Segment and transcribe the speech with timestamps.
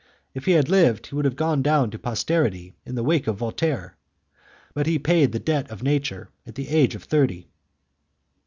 [0.33, 3.37] If he had lived, he would have gone down to posterity in the wake of
[3.37, 3.97] Voltaire,
[4.73, 7.51] but he paid the debt of nature at the age of thirty.